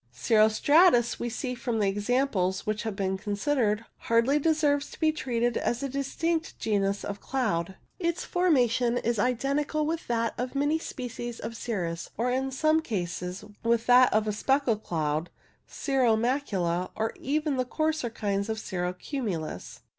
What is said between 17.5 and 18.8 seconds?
the coarser kinds of